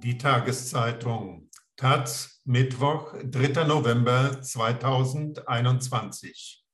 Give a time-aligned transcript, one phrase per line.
[0.00, 3.64] Die Tageszeitung Taz, Mittwoch, 3.
[3.64, 6.64] November 2021.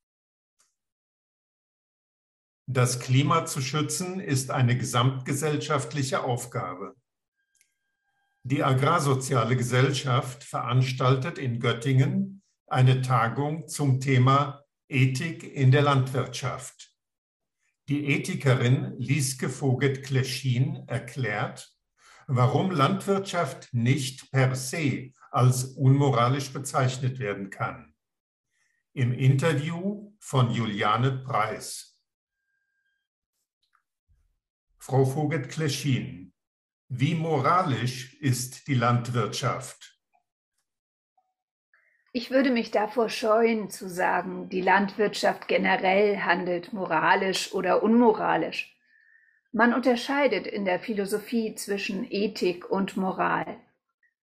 [2.66, 6.94] Das Klima zu schützen ist eine gesamtgesellschaftliche Aufgabe.
[8.44, 16.94] Die Agrarsoziale Gesellschaft veranstaltet in Göttingen eine Tagung zum Thema Ethik in der Landwirtschaft.
[17.88, 21.77] Die Ethikerin Lieske Vogel-Kleschin erklärt,
[22.28, 27.94] warum Landwirtschaft nicht per se als unmoralisch bezeichnet werden kann.
[28.92, 31.98] Im Interview von Juliane Preis.
[34.78, 36.34] Frau Vogel-Kleschin,
[36.88, 39.98] wie moralisch ist die Landwirtschaft?
[42.12, 48.77] Ich würde mich davor scheuen zu sagen, die Landwirtschaft generell handelt moralisch oder unmoralisch.
[49.52, 53.58] Man unterscheidet in der Philosophie zwischen Ethik und Moral.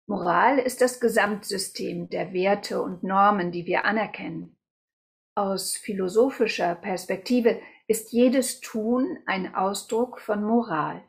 [0.06, 4.58] Moral ist das Gesamtsystem der Werte und Normen, die wir anerkennen.
[5.34, 11.02] Aus philosophischer Perspektive ist jedes Tun ein Ausdruck von Moral.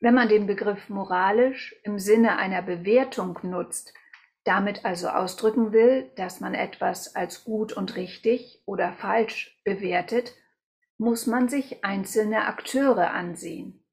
[0.00, 3.94] Wenn man den Begriff moralisch im Sinne einer Bewertung nutzt,
[4.42, 10.34] damit also ausdrücken will, dass man etwas als gut und richtig oder falsch bewertet,
[10.98, 13.84] muss man sich einzelne Akteure ansehen.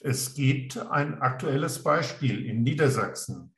[0.00, 3.54] Es gibt ein aktuelles Beispiel in Niedersachsen.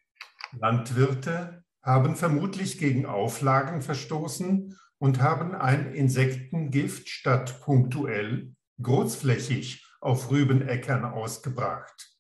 [0.59, 11.05] Landwirte haben vermutlich gegen Auflagen verstoßen und haben ein Insektengift statt punktuell großflächig auf Rübenäckern
[11.05, 12.11] ausgebracht.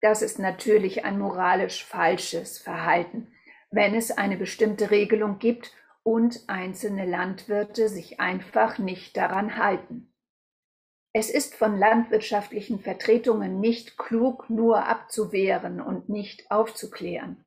[0.00, 3.28] Das ist natürlich ein moralisch falsches Verhalten,
[3.70, 5.72] wenn es eine bestimmte Regelung gibt
[6.04, 10.12] und einzelne Landwirte sich einfach nicht daran halten.
[11.14, 17.44] Es ist von landwirtschaftlichen Vertretungen nicht klug, nur abzuwehren und nicht aufzuklären.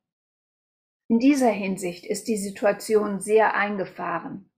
[1.08, 4.50] In dieser Hinsicht ist die Situation sehr eingefahren.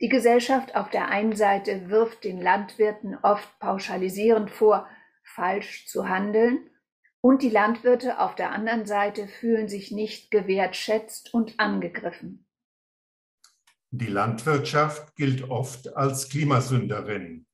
[0.00, 4.88] Die Gesellschaft auf der einen Seite wirft den Landwirten oft pauschalisierend vor,
[5.22, 6.70] falsch zu handeln,
[7.20, 12.43] und die Landwirte auf der anderen Seite fühlen sich nicht gewertschätzt und angegriffen.
[13.96, 17.46] Die Landwirtschaft gilt oft als Klimasünderin.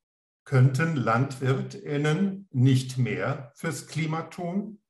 [0.46, 4.80] Könnten Landwirtinnen nicht mehr fürs Klima tun?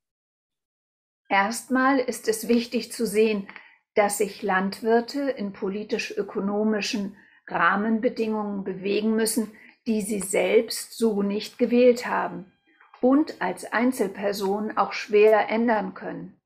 [1.28, 3.48] Erstmal ist es wichtig zu sehen,
[3.96, 7.16] dass sich Landwirte in politisch-ökonomischen
[7.48, 9.50] Rahmenbedingungen bewegen müssen,
[9.88, 12.52] die sie selbst so nicht gewählt haben
[13.00, 16.39] und als Einzelperson auch schwer ändern können.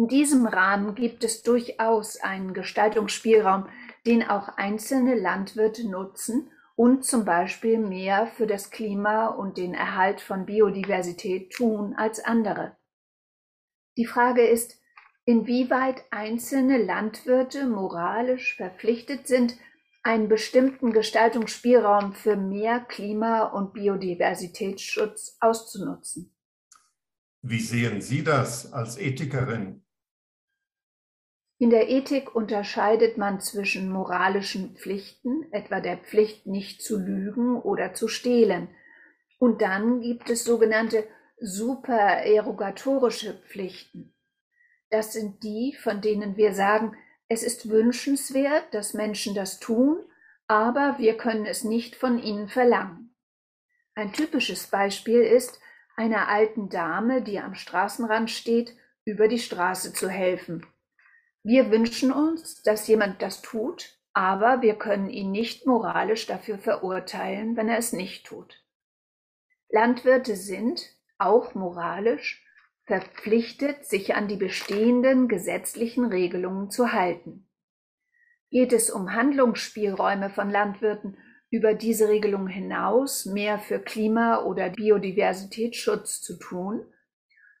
[0.00, 3.68] In diesem Rahmen gibt es durchaus einen Gestaltungsspielraum,
[4.06, 10.22] den auch einzelne Landwirte nutzen und zum Beispiel mehr für das Klima und den Erhalt
[10.22, 12.78] von Biodiversität tun als andere.
[13.98, 14.80] Die Frage ist,
[15.26, 19.58] inwieweit einzelne Landwirte moralisch verpflichtet sind,
[20.02, 26.34] einen bestimmten Gestaltungsspielraum für mehr Klima- und Biodiversitätsschutz auszunutzen.
[27.42, 29.82] Wie sehen Sie das als Ethikerin?
[31.60, 37.92] In der Ethik unterscheidet man zwischen moralischen Pflichten, etwa der Pflicht, nicht zu lügen oder
[37.92, 38.74] zu stehlen.
[39.38, 41.06] Und dann gibt es sogenannte
[41.38, 44.14] supererogatorische Pflichten.
[44.88, 46.96] Das sind die, von denen wir sagen,
[47.28, 50.02] es ist wünschenswert, dass Menschen das tun,
[50.46, 53.14] aber wir können es nicht von ihnen verlangen.
[53.94, 55.60] Ein typisches Beispiel ist,
[55.94, 60.64] einer alten Dame, die am Straßenrand steht, über die Straße zu helfen.
[61.42, 67.56] Wir wünschen uns, dass jemand das tut, aber wir können ihn nicht moralisch dafür verurteilen,
[67.56, 68.62] wenn er es nicht tut.
[69.70, 70.82] Landwirte sind,
[71.18, 72.44] auch moralisch,
[72.84, 77.48] verpflichtet, sich an die bestehenden gesetzlichen Regelungen zu halten.
[78.50, 81.16] Geht es um Handlungsspielräume von Landwirten
[81.50, 86.84] über diese Regelungen hinaus, mehr für Klima- oder Biodiversitätsschutz zu tun,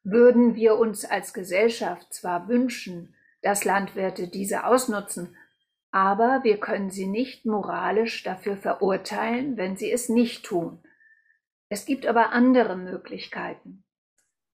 [0.02, 5.36] würden wir uns als Gesellschaft zwar wünschen, dass Landwirte diese ausnutzen,
[5.90, 10.82] aber wir können sie nicht moralisch dafür verurteilen, wenn sie es nicht tun.
[11.68, 13.84] Es gibt aber andere Möglichkeiten.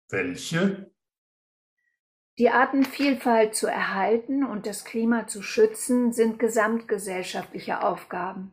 [0.09, 0.91] Welche?
[2.39, 8.53] Die Artenvielfalt zu erhalten und das Klima zu schützen sind gesamtgesellschaftliche Aufgaben.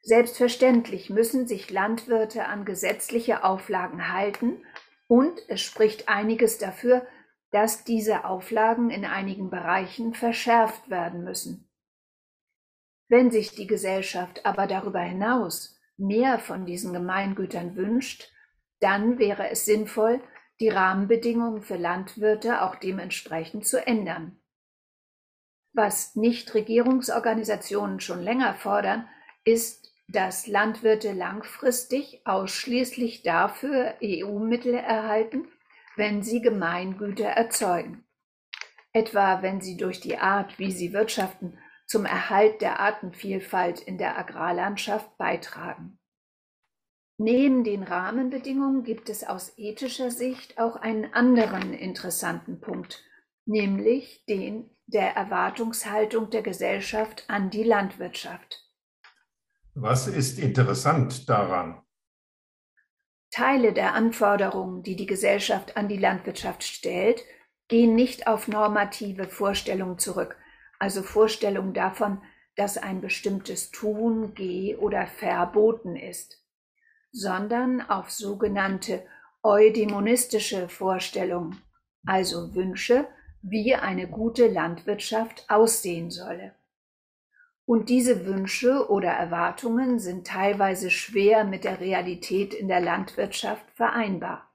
[0.00, 4.64] Selbstverständlich müssen sich Landwirte an gesetzliche Auflagen halten
[5.08, 7.06] und es spricht einiges dafür,
[7.52, 11.68] dass diese Auflagen in einigen Bereichen verschärft werden müssen.
[13.08, 18.32] Wenn sich die Gesellschaft aber darüber hinaus mehr von diesen Gemeingütern wünscht,
[18.80, 20.20] dann wäre es sinnvoll,
[20.60, 24.40] die Rahmenbedingungen für Landwirte auch dementsprechend zu ändern.
[25.74, 29.08] Was Nichtregierungsorganisationen schon länger fordern,
[29.44, 35.48] ist, dass Landwirte langfristig ausschließlich dafür EU-Mittel erhalten,
[35.96, 38.04] wenn sie Gemeingüter erzeugen.
[38.92, 44.18] Etwa wenn sie durch die Art, wie sie wirtschaften, zum Erhalt der Artenvielfalt in der
[44.18, 45.98] Agrarlandschaft beitragen.
[47.18, 53.04] Neben den Rahmenbedingungen gibt es aus ethischer Sicht auch einen anderen interessanten Punkt,
[53.44, 58.68] nämlich den der Erwartungshaltung der Gesellschaft an die Landwirtschaft.
[59.74, 61.81] Was ist interessant daran?
[63.32, 67.24] Teile der Anforderungen, die die Gesellschaft an die Landwirtschaft stellt,
[67.66, 70.36] gehen nicht auf normative Vorstellungen zurück,
[70.78, 72.22] also Vorstellungen davon,
[72.56, 76.44] dass ein bestimmtes Tun geh oder verboten ist,
[77.10, 79.02] sondern auf sogenannte
[79.42, 81.62] eudämonistische Vorstellungen,
[82.04, 83.08] also Wünsche,
[83.40, 86.54] wie eine gute Landwirtschaft aussehen solle.
[87.64, 94.50] Und diese Wünsche oder Erwartungen sind teilweise schwer mit der Realität in der Landwirtschaft vereinbar.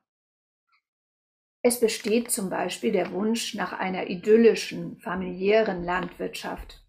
[1.62, 6.84] Es besteht zum Beispiel der Wunsch nach einer idyllischen, familiären Landwirtschaft.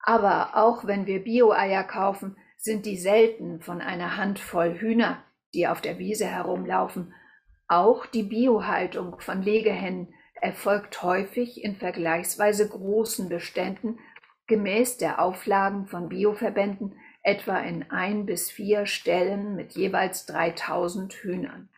[0.00, 5.22] Aber auch wenn wir Bio-Eier kaufen, sind die selten von einer Handvoll Hühner,
[5.54, 7.14] die auf der Wiese herumlaufen.
[7.68, 13.98] Auch die Biohaltung von Legehennen erfolgt häufig in vergleichsweise großen Beständen
[14.52, 21.70] gemäß der Auflagen von Bioverbänden etwa in ein bis vier Stellen mit jeweils 3000 Hühnern.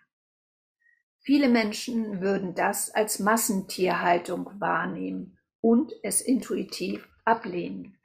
[1.21, 7.97] Viele Menschen würden das als Massentierhaltung wahrnehmen und es intuitiv ablehnen.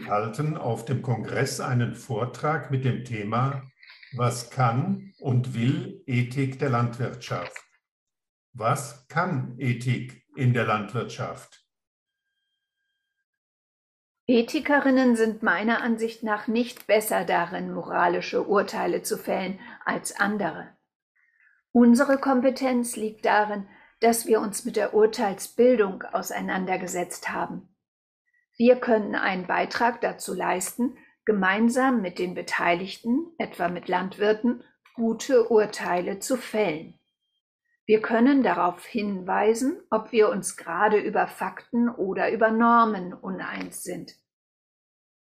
[0.00, 3.70] Sie halten auf dem Kongress einen Vortrag mit dem Thema
[4.16, 7.62] Was kann und will Ethik der Landwirtschaft?
[8.52, 11.65] Was kann Ethik in der Landwirtschaft?
[14.28, 20.76] Ethikerinnen sind meiner Ansicht nach nicht besser darin, moralische Urteile zu fällen als andere.
[21.70, 23.68] Unsere Kompetenz liegt darin,
[24.00, 27.68] dass wir uns mit der Urteilsbildung auseinandergesetzt haben.
[28.56, 34.64] Wir können einen Beitrag dazu leisten, gemeinsam mit den Beteiligten, etwa mit Landwirten,
[34.94, 36.98] gute Urteile zu fällen.
[37.86, 44.16] Wir können darauf hinweisen, ob wir uns gerade über Fakten oder über Normen uneins sind.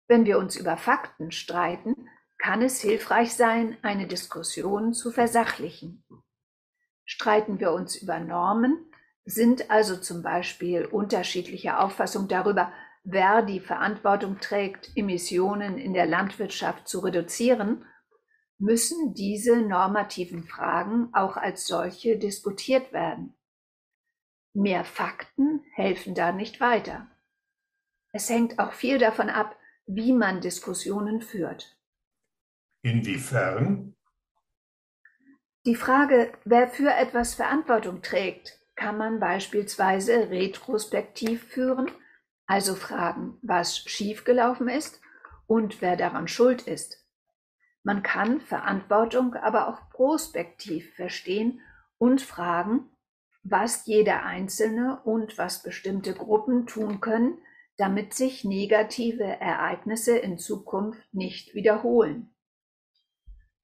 [0.08, 6.04] Wenn wir uns über Fakten streiten, kann es hilfreich sein, eine Diskussion zu versachlichen.
[7.04, 8.90] Streiten wir uns über Normen,
[9.24, 12.72] sind also zum Beispiel unterschiedliche Auffassungen darüber,
[13.04, 17.84] wer die Verantwortung trägt, Emissionen in der Landwirtschaft zu reduzieren
[18.58, 23.34] müssen diese normativen Fragen auch als solche diskutiert werden.
[24.52, 27.08] Mehr Fakten helfen da nicht weiter.
[28.12, 29.56] Es hängt auch viel davon ab,
[29.86, 31.78] wie man Diskussionen führt.
[32.82, 33.94] Inwiefern?
[35.66, 41.90] Die Frage, wer für etwas Verantwortung trägt, kann man beispielsweise retrospektiv führen,
[42.46, 45.00] also fragen, was schiefgelaufen ist
[45.46, 47.07] und wer daran schuld ist.
[47.88, 51.62] Man kann Verantwortung aber auch prospektiv verstehen
[51.96, 52.90] und fragen,
[53.42, 57.38] was jeder Einzelne und was bestimmte Gruppen tun können,
[57.78, 62.28] damit sich negative Ereignisse in Zukunft nicht wiederholen.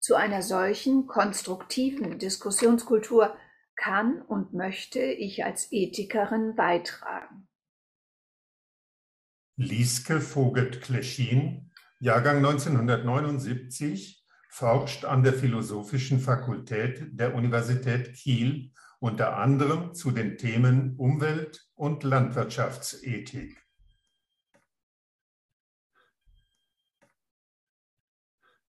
[0.01, 3.37] Zu einer solchen konstruktiven Diskussionskultur
[3.77, 7.47] kann und möchte ich als Ethikerin beitragen.
[9.57, 11.64] Lieske Vogelt-Kleschin
[11.99, 18.71] Jahrgang 1979, forscht an der Philosophischen Fakultät der Universität Kiel
[19.01, 23.64] unter anderem zu den Themen Umwelt- und Landwirtschaftsethik.